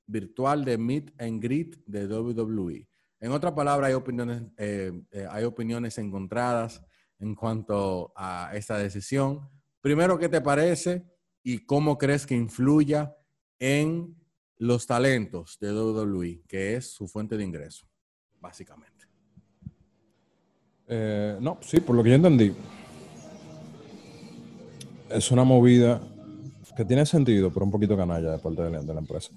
[0.06, 2.88] virtual de Meet and Greet de WWE.
[3.18, 6.84] En otra palabra, hay opiniones, eh, eh, hay opiniones encontradas
[7.18, 9.50] en cuanto a esta decisión.
[9.80, 11.04] Primero, ¿qué te parece
[11.42, 13.12] y cómo crees que influya
[13.58, 14.14] en
[14.58, 17.86] los talentos de WWE, que es su fuente de ingreso,
[18.40, 19.06] básicamente?
[20.86, 22.54] Eh, no, sí, por lo que yo entendí,
[25.10, 26.00] es una movida
[26.76, 29.30] que tiene sentido, pero un poquito canalla de parte de la empresa.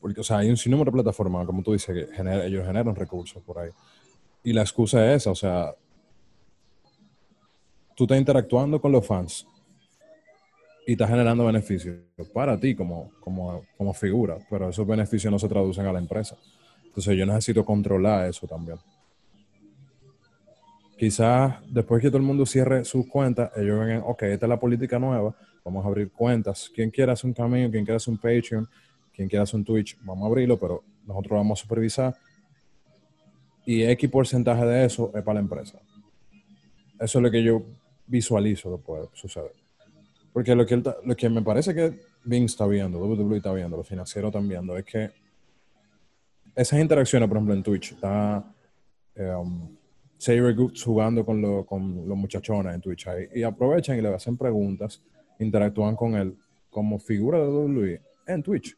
[0.00, 3.42] Porque, o sea, hay un sinnúmero de plataformas, como tú dices, que ellos generan recursos
[3.42, 3.70] por ahí.
[4.42, 5.74] Y la excusa es esa, o sea,
[7.94, 9.46] tú estás interactuando con los fans
[10.86, 11.96] y estás generando beneficios
[12.32, 16.36] para ti como, como, como figura, pero esos beneficios no se traducen a la empresa.
[16.84, 18.78] Entonces yo necesito controlar eso también.
[20.96, 24.60] Quizás después que todo el mundo cierre sus cuentas, ellos ven, ok, esta es la
[24.60, 26.70] política nueva, vamos a abrir cuentas.
[26.72, 28.68] Quien quiera hacer un camino, quien quiera hacer un Patreon,
[29.12, 32.14] quien quiera hacer un Twitch, vamos a abrirlo, pero nosotros vamos a supervisar.
[33.66, 35.80] Y X porcentaje de eso es para la empresa.
[37.00, 37.62] Eso es lo que yo
[38.06, 39.65] visualizo que puede suceder.
[40.36, 43.88] Porque lo que, lo que me parece que Bing está viendo, WWE está viendo, los
[43.88, 45.10] financieros están viendo, es que
[46.54, 48.44] esas interacciones, por ejemplo, en Twitch, está
[49.16, 49.74] um,
[50.54, 55.02] Goods jugando con, con, los muchachones en Twitch ahí, y aprovechan y le hacen preguntas,
[55.38, 56.36] interactúan con él
[56.68, 58.76] como figura de WWE en Twitch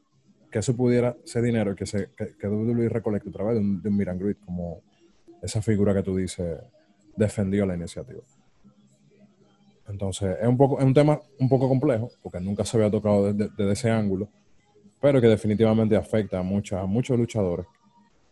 [0.52, 3.82] que eso pudiera ser dinero que, se, que, que WWE recolecte a través de un,
[3.82, 4.80] de un como
[5.42, 6.60] esa figura que tú dices
[7.16, 8.22] defendió la iniciativa.
[9.88, 13.32] Entonces, es un, poco, es un tema un poco complejo, porque nunca se había tocado
[13.32, 14.28] desde, ese ángulo,
[15.00, 17.66] pero que definitivamente afecta a, muchas, a muchos luchadores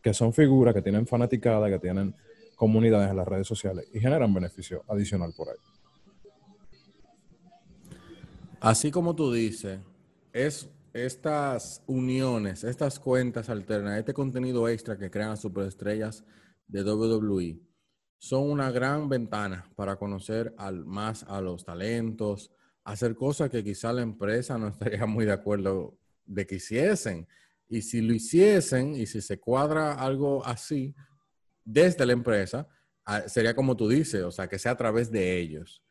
[0.02, 2.14] que son figuras, que tienen fanaticada, que tienen
[2.56, 5.56] comunidades en las redes sociales y generan beneficio adicional por ahí.
[8.60, 9.80] Así como tú dices,
[10.32, 16.24] es estas uniones, estas cuentas alternas, este contenido extra que crean las superestrellas
[16.68, 17.60] de WWE
[18.18, 22.50] son una gran ventana para conocer al, más a los talentos,
[22.84, 27.26] hacer cosas que quizá la empresa no estaría muy de acuerdo de que hiciesen.
[27.68, 30.94] Y si lo hiciesen y si se cuadra algo así
[31.64, 32.68] desde la empresa,
[33.04, 35.82] ah, sería como tú dices, o sea, que sea a través de ellos.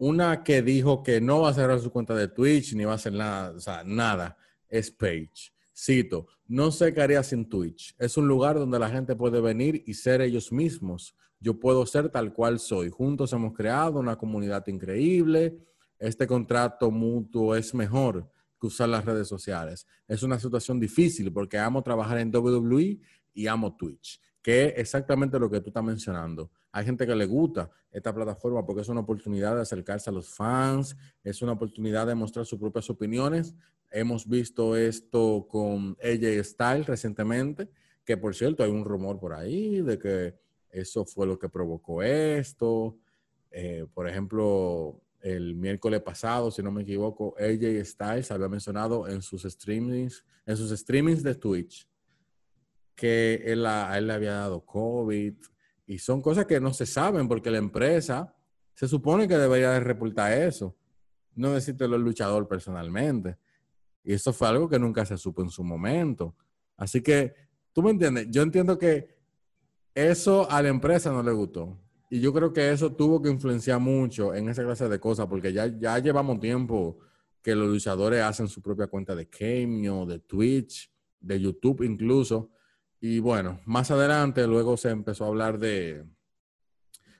[0.00, 2.94] una que dijo que no va a cerrar su cuenta de Twitch ni va a
[2.94, 4.36] hacer nada, nada,
[4.68, 5.52] es Page.
[5.76, 7.94] Cito, no sé qué haría sin Twitch.
[7.98, 11.16] Es un lugar donde la gente puede venir y ser ellos mismos.
[11.40, 12.90] Yo puedo ser tal cual soy.
[12.90, 15.56] Juntos hemos creado una comunidad increíble.
[15.98, 18.28] Este contrato mutuo es mejor
[18.60, 19.86] que usar las redes sociales.
[20.06, 22.98] Es una situación difícil porque amo trabajar en WWE
[23.34, 26.50] y amo Twitch, que es exactamente lo que tú estás mencionando.
[26.72, 30.28] Hay gente que le gusta esta plataforma porque es una oportunidad de acercarse a los
[30.28, 33.54] fans, es una oportunidad de mostrar sus propias opiniones.
[33.90, 37.70] Hemos visto esto con AJ Styles recientemente,
[38.04, 40.47] que por cierto hay un rumor por ahí de que
[40.80, 42.96] eso fue lo que provocó esto.
[43.50, 49.22] Eh, por ejemplo, el miércoles pasado, si no me equivoco, AJ Styles había mencionado en
[49.22, 51.88] sus streamings, en sus streamings de Twitch,
[52.94, 55.34] que él, a él le había dado COVID
[55.86, 58.34] y son cosas que no se saben porque la empresa
[58.74, 60.76] se supone que debería de reportar eso,
[61.34, 63.38] no decirte el luchador personalmente.
[64.04, 66.36] Y eso fue algo que nunca se supo en su momento.
[66.76, 67.34] Así que,
[67.72, 69.17] tú me entiendes, yo entiendo que
[70.06, 71.76] eso a la empresa no le gustó.
[72.10, 75.52] Y yo creo que eso tuvo que influenciar mucho en esa clase de cosas, porque
[75.52, 76.98] ya, ya llevamos tiempo
[77.42, 82.52] que los luchadores hacen su propia cuenta de Cameo, de Twitch, de YouTube incluso.
[83.00, 86.04] Y bueno, más adelante luego se empezó a hablar de,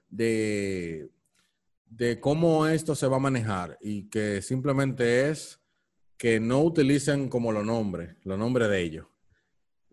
[0.08, 1.10] de,
[1.86, 5.60] de cómo esto se va a manejar y que simplemente es
[6.16, 9.06] que no utilicen como los nombres, los nombres de ellos.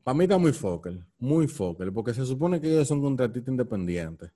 [0.06, 4.32] Para mí está muy focal, muy focal, porque se supone que ellos son contratistas independientes.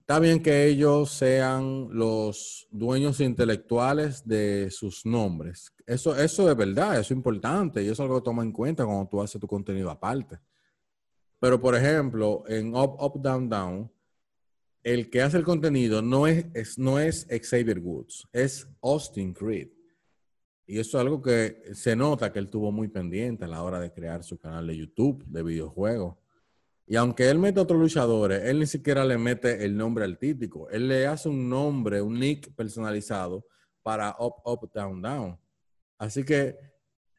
[0.00, 5.70] Está bien que ellos sean los dueños intelectuales de sus nombres.
[5.84, 8.86] Eso, eso es verdad, eso es importante y eso es algo que toma en cuenta
[8.86, 10.38] cuando tú haces tu contenido aparte.
[11.38, 13.92] Pero, por ejemplo, en Up, Up, Down, Down,
[14.82, 19.75] el que hace el contenido no es, no es Xavier Woods, es Austin Creed.
[20.66, 23.78] Y eso es algo que se nota que él tuvo muy pendiente a la hora
[23.78, 26.16] de crear su canal de YouTube de videojuegos.
[26.86, 30.68] Y aunque él mete a otros luchadores, él ni siquiera le mete el nombre artístico.
[30.70, 33.46] Él le hace un nombre, un nick personalizado
[33.82, 35.38] para Up, Up, Down, Down.
[35.98, 36.56] Así que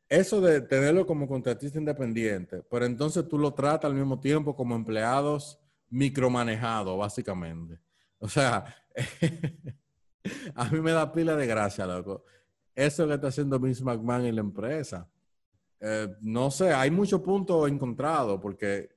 [0.10, 4.76] eso de tenerlo como contratista independiente, pero entonces tú lo tratas al mismo tiempo como
[4.76, 7.80] empleados micromanejados, básicamente.
[8.20, 8.74] O sea,
[10.56, 12.24] a mí me da pila de gracia, loco.
[12.78, 15.10] Eso que está haciendo Vince McMahon en la empresa.
[15.80, 18.90] Eh, no sé, hay muchos puntos encontrados porque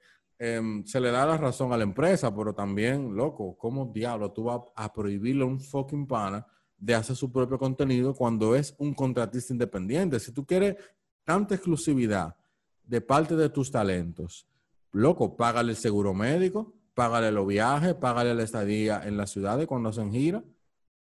[0.43, 4.45] Em, se le da la razón a la empresa, pero también, loco, ¿cómo diablo tú
[4.45, 6.47] vas a prohibirle a un fucking pana
[6.79, 10.19] de hacer su propio contenido cuando es un contratista independiente?
[10.19, 10.77] Si tú quieres
[11.25, 12.35] tanta exclusividad
[12.83, 14.47] de parte de tus talentos,
[14.93, 19.91] loco, págale el seguro médico, págale los viajes, págale la estadía en las ciudades cuando
[19.91, 20.43] hacen gira.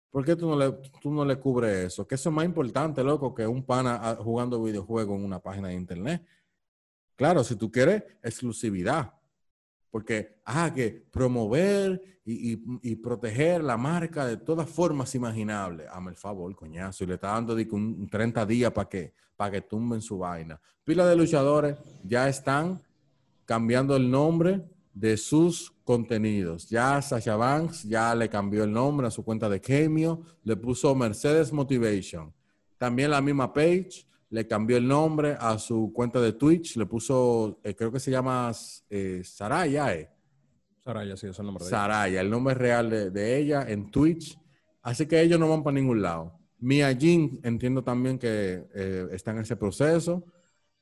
[0.10, 2.08] ¿Por qué tú no, le, tú no le cubres eso?
[2.08, 5.68] Que eso es más importante, loco, que un pana ah, jugando videojuegos en una página
[5.70, 6.26] de internet.
[7.16, 9.14] Claro, si tú quieres exclusividad,
[9.92, 15.88] porque, ah, que promover y, proteger la marca de todas formas imaginables.
[15.92, 17.04] Hazme el favor, coñazo.
[17.04, 20.60] Y le está dando un 30 días para que, para que tumben su vaina.
[20.84, 22.82] Pila de luchadores ya están
[23.46, 26.68] cambiando el nombre de sus contenidos.
[26.68, 30.94] Ya Sasha Banks ya le cambió el nombre a su cuenta de Cameo, le puso
[30.96, 32.34] Mercedes Motivation.
[32.78, 37.62] También la misma page le cambió el nombre a su cuenta de Twitch, le puso,
[37.64, 38.52] eh, creo que se llama
[38.90, 39.96] eh, Saraya.
[39.96, 40.10] Eh.
[40.84, 44.38] Saraya, sí, es el nombre de Saraya, el nombre real de, ella en Twitch.
[44.82, 46.38] Así que ellos no van para ningún lado.
[46.60, 50.26] Mia Jin, entiendo también que eh, está en ese proceso.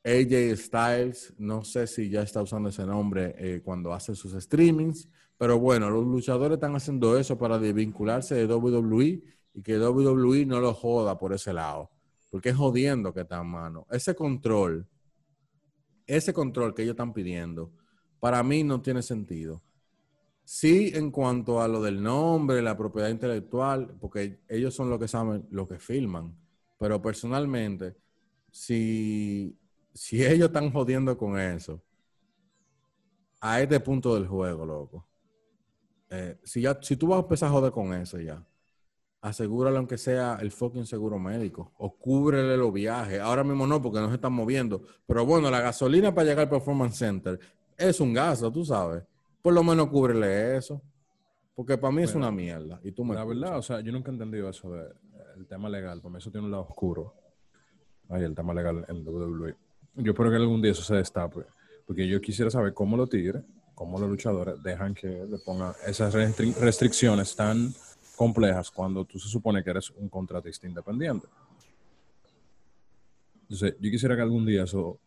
[0.05, 5.59] AJ Styles, no sé si ya está usando ese nombre cuando hace sus streamings, pero
[5.59, 10.73] bueno, los luchadores están haciendo eso para desvincularse de WWE y que WWE no lo
[10.73, 11.89] joda por ese lado
[12.33, 13.85] porque es jodiendo que está en mano.
[13.91, 14.87] Ese control,
[16.07, 17.71] ese control que ellos están pidiendo,
[18.19, 19.61] para mí no tiene sentido.
[20.43, 25.07] Sí, en cuanto a lo del nombre, la propiedad intelectual, porque ellos son los que
[25.07, 26.35] saben lo que filman.
[26.79, 27.97] Pero personalmente,
[28.49, 29.55] si,
[29.93, 31.81] si ellos están jodiendo con eso,
[33.39, 35.05] a este punto del juego, loco.
[36.09, 38.45] Eh, si, ya, si tú vas a empezar a joder con eso ya,
[39.19, 43.19] asegúrale aunque sea el fucking seguro médico o cúbrele los viajes.
[43.19, 44.83] Ahora mismo no, porque no se están moviendo.
[45.05, 47.39] Pero bueno, la gasolina para llegar al Performance Center
[47.77, 49.03] es un gasto, tú sabes.
[49.41, 50.81] Por lo menos cúbrele eso.
[51.55, 52.79] Porque para mí es una mierda.
[52.83, 56.01] Y tú me la verdad, o sea, yo nunca he entendido eso del tema legal.
[56.01, 57.13] Para mí eso tiene un lado oscuro.
[58.09, 59.55] Ay, el tema legal en WWE.
[59.95, 61.41] Yo espero que algún día eso se destape.
[61.85, 63.43] Porque yo quisiera saber cómo los tigres,
[63.75, 67.73] cómo los luchadores dejan que le pongan esas restricciones tan
[68.15, 71.27] complejas cuando tú se supone que eres un contratista independiente.
[73.43, 74.99] Entonces, yo quisiera que algún día eso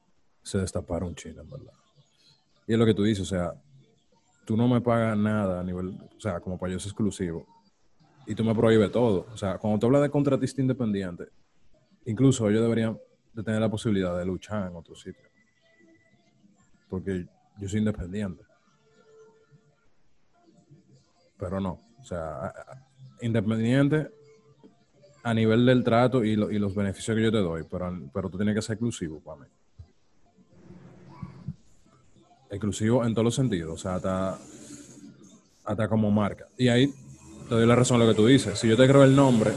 [0.42, 1.72] se destapara un chino, en verdad.
[2.66, 3.54] Y es lo que tú dices, o sea,
[4.44, 7.46] tú no me pagas nada a nivel, o sea, como para yo es exclusivo.
[8.26, 9.26] Y tú me prohíbes todo.
[9.32, 11.28] O sea, cuando tú hablas de contratista independiente,
[12.04, 12.98] incluso ellos deberían
[13.36, 15.28] de tener la posibilidad de luchar en otro sitio.
[16.88, 17.26] Porque
[17.58, 18.42] yo soy independiente.
[21.38, 21.82] Pero no.
[22.00, 22.52] O sea,
[23.20, 24.10] independiente
[25.22, 28.54] a nivel del trato y, los beneficios que yo te doy, pero, pero tú tienes
[28.54, 29.46] que ser exclusivo para mí.
[32.48, 34.38] Exclusivo en todos los sentidos, o sea, hasta,
[35.64, 36.46] hasta como marca.
[36.56, 36.86] Y ahí
[37.48, 38.58] te doy la razón a lo que tú dices.
[38.58, 39.50] Si yo te creo el nombre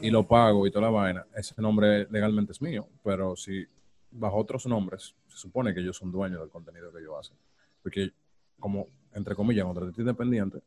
[0.00, 3.66] y lo pago y toda la vaina, ese nombre legalmente es mío, pero si
[4.10, 7.36] bajo otros nombres, se supone que ellos son dueños del contenido que yo hacen.
[7.82, 8.12] Porque
[8.58, 10.62] como, entre comillas, contratista independiente,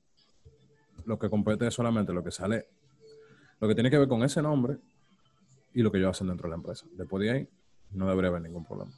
[1.06, 2.68] lo que compete es solamente lo que sale
[3.60, 4.78] lo que tiene que ver con ese nombre
[5.74, 6.86] y lo que ellos hacen dentro de la empresa.
[6.94, 7.50] Después de ahí,
[7.92, 8.92] no debería haber ningún problema.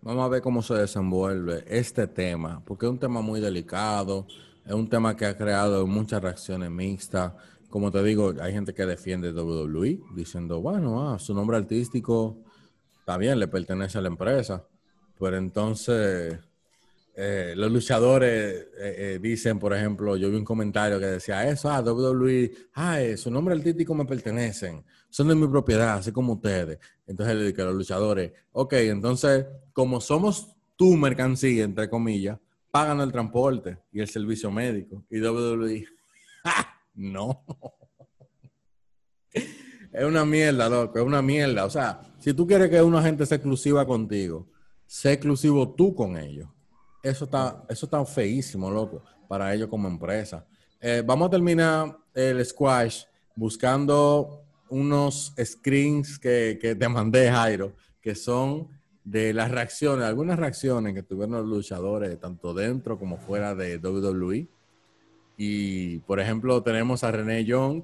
[0.00, 4.26] Vamos a ver cómo se desenvuelve este tema, porque es un tema muy delicado,
[4.64, 7.32] es un tema que ha creado muchas reacciones mixtas.
[7.68, 12.38] Como te digo, hay gente que defiende WWE diciendo, bueno, ah, su nombre artístico
[13.18, 14.64] bien, le pertenece a la empresa,
[15.18, 16.38] pero entonces
[17.14, 21.70] eh, los luchadores eh, eh, dicen, por ejemplo, yo vi un comentario que decía eso,
[21.70, 26.78] ah, WWE, su nombre artístico me pertenecen, son de mi propiedad, así como ustedes.
[27.06, 32.38] Entonces le dije a los luchadores, ok, entonces, como somos tu mercancía, entre comillas,
[32.72, 35.04] pagan el transporte y el servicio médico.
[35.10, 35.84] Y WWE,
[36.94, 37.44] no.
[39.32, 41.66] es una mierda, loco, es una mierda.
[41.66, 44.48] O sea, si tú quieres que una gente sea exclusiva contigo,
[44.86, 46.48] sé exclusivo tú con ellos.
[47.02, 50.46] Eso está, eso está feísimo, loco, para ellos como empresa.
[50.80, 53.04] Eh, vamos a terminar el squash
[53.36, 58.68] buscando unos screens que, que te mandé, Jairo, que son
[59.04, 64.46] de las reacciones, algunas reacciones que tuvieron los luchadores, tanto dentro como fuera de WWE.
[65.36, 67.82] Y, por ejemplo, tenemos a René Young,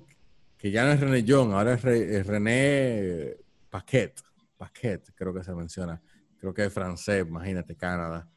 [0.57, 3.37] que ya no es René Young, ahora es, René
[3.71, 4.21] Paquet,
[4.57, 6.01] Paquet, creo que se menciona.
[6.41, 8.29] Creo que es francés, imagínate, Canadá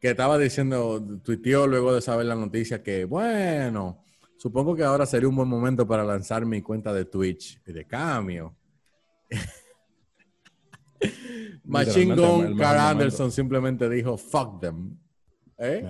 [0.00, 4.02] que estaba diciendo, tuiteó luego de saber la noticia que, bueno,
[4.38, 7.86] supongo que ahora sería un buen momento para lanzar mi cuenta de Twitch y de
[7.86, 8.56] cambio.
[11.70, 14.98] Machine Gun Carl Anderson simplemente dijo, fuck them.
[15.58, 15.84] ¿Eh?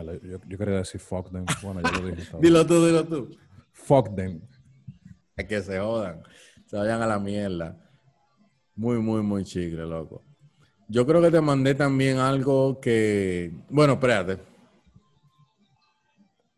[0.48, 1.44] Yo, quería decir fuck them.
[1.62, 2.36] Bueno, ya lo dije.
[2.40, 3.30] dilo tú, dilo tú.
[3.72, 4.40] Fuck them.
[5.36, 6.22] Es que se jodan.
[6.66, 7.78] Se vayan a la mierda.
[8.74, 10.24] Muy, muy, muy chicle, loco.
[10.88, 13.52] Yo creo que te mandé también algo que.
[13.68, 14.38] Bueno, espérate.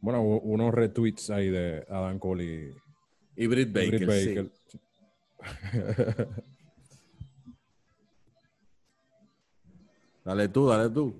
[0.00, 4.50] Bueno, unos retweets ahí de Adam Cole y, y Britt Baker.
[10.24, 11.14] dale tú, dale tú.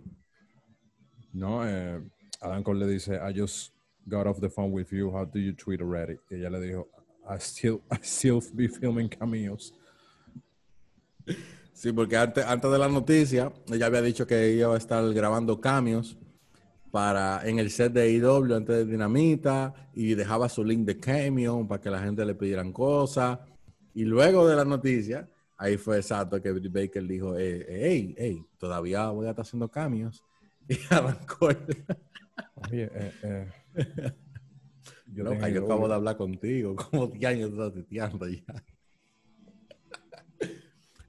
[1.33, 2.01] No, eh,
[2.41, 3.73] Adam Cole le dice, I just
[4.07, 5.11] got off the phone with you.
[5.11, 6.19] How do you tweet already?
[6.31, 6.89] Y ella le dijo,
[7.29, 9.73] I still, I still be filming cameos.
[11.73, 15.61] Sí, porque antes, antes de la noticia, ella había dicho que iba a estar grabando
[15.61, 16.17] cambios
[16.91, 21.67] para, en el set de IW antes de Dinamita y dejaba su link de Cameo
[21.67, 23.39] para que la gente le pidieran cosas.
[23.95, 25.29] Y luego de la noticia,
[25.63, 30.23] ahí fue exacto que Baker dijo, hey, hey, hey, todavía voy a estar haciendo cambios.
[30.69, 31.47] Y arrancó.
[31.47, 33.49] Oye, eh, eh.
[35.13, 38.65] Yo, yo acabo de hablar contigo, como 10 años estás tuiteando ya.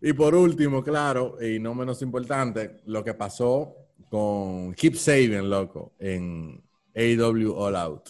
[0.01, 3.76] Y por último, claro, y no menos importante, lo que pasó
[4.10, 6.62] con Keep Saving, loco, en
[6.93, 8.10] AW All Out.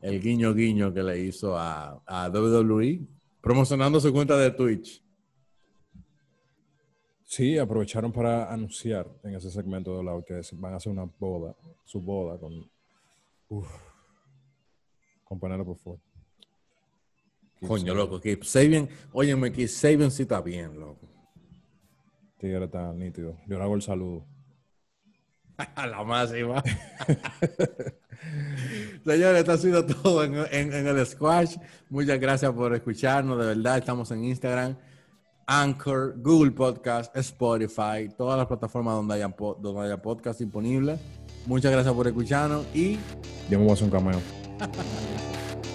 [0.00, 3.00] El guiño guiño que le hizo a, a WWE,
[3.42, 5.05] promocionando su cuenta de Twitch.
[7.26, 11.54] Sí, aprovecharon para anunciar en ese segmento de Out que van a hacer una boda,
[11.84, 12.70] su boda con.
[13.48, 13.68] Uf,
[15.24, 15.98] con Penelope Ford.
[17.66, 18.88] Coño, loco, Keep Saving.
[19.12, 21.08] Óyeme, Keep Saving sí está bien, loco.
[22.38, 23.38] Tigre está nítido.
[23.46, 24.24] Yo le hago el saludo.
[25.76, 26.62] la máxima.
[29.04, 31.56] Señores, esto ha sido todo en, el squash.
[31.88, 33.38] Muchas gracias por escucharnos.
[33.38, 34.76] De verdad, estamos en Instagram,
[35.46, 40.98] Anchor, Google Podcast, Spotify, todas las plataformas donde haya, donde haya podcast disponibles.
[41.46, 42.98] Muchas gracias por escucharnos y.
[43.48, 44.20] Yo me voy a hacer un cameo.